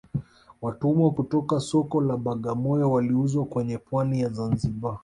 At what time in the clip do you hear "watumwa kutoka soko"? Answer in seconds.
0.61-2.01